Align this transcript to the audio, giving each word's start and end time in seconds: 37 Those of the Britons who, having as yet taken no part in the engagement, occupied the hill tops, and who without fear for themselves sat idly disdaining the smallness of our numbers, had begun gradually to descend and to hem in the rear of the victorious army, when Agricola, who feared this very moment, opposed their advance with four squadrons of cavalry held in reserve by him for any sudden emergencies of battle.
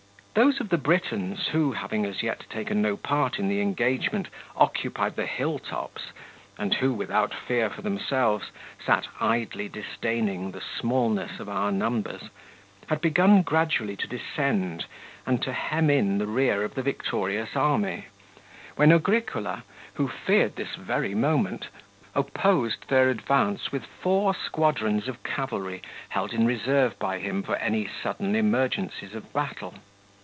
37 0.33 0.47
Those 0.49 0.61
of 0.61 0.69
the 0.69 0.77
Britons 0.77 1.47
who, 1.51 1.73
having 1.73 2.05
as 2.05 2.23
yet 2.23 2.49
taken 2.49 2.81
no 2.81 2.95
part 2.95 3.37
in 3.37 3.49
the 3.49 3.59
engagement, 3.59 4.29
occupied 4.55 5.17
the 5.17 5.25
hill 5.25 5.59
tops, 5.59 6.03
and 6.57 6.73
who 6.75 6.93
without 6.93 7.33
fear 7.33 7.69
for 7.69 7.81
themselves 7.81 8.45
sat 8.83 9.09
idly 9.19 9.67
disdaining 9.67 10.51
the 10.51 10.63
smallness 10.79 11.41
of 11.41 11.49
our 11.49 11.69
numbers, 11.69 12.29
had 12.87 13.01
begun 13.01 13.41
gradually 13.41 13.97
to 13.97 14.07
descend 14.07 14.85
and 15.25 15.43
to 15.43 15.51
hem 15.51 15.89
in 15.89 16.17
the 16.17 16.25
rear 16.27 16.63
of 16.63 16.75
the 16.75 16.81
victorious 16.81 17.53
army, 17.57 18.05
when 18.77 18.93
Agricola, 18.93 19.65
who 19.95 20.07
feared 20.07 20.55
this 20.55 20.75
very 20.75 21.13
moment, 21.13 21.67
opposed 22.15 22.87
their 22.87 23.09
advance 23.09 23.69
with 23.73 23.83
four 23.83 24.33
squadrons 24.33 25.09
of 25.09 25.23
cavalry 25.23 25.81
held 26.07 26.31
in 26.33 26.45
reserve 26.45 26.97
by 26.99 27.19
him 27.19 27.43
for 27.43 27.57
any 27.57 27.85
sudden 27.85 28.33
emergencies 28.33 29.13
of 29.13 29.31
battle. 29.33 29.73